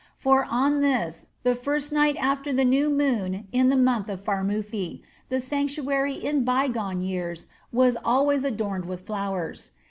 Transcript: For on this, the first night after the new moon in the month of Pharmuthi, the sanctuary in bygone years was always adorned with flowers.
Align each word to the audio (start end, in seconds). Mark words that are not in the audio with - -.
For 0.15 0.45
on 0.49 0.81
this, 0.81 1.27
the 1.43 1.53
first 1.53 1.91
night 1.93 2.17
after 2.17 2.51
the 2.51 2.65
new 2.65 2.89
moon 2.89 3.47
in 3.51 3.69
the 3.69 3.77
month 3.77 4.09
of 4.09 4.23
Pharmuthi, 4.25 5.03
the 5.29 5.39
sanctuary 5.39 6.15
in 6.15 6.43
bygone 6.43 7.01
years 7.01 7.45
was 7.71 7.97
always 8.03 8.43
adorned 8.43 8.85
with 8.85 9.01
flowers. 9.05 9.71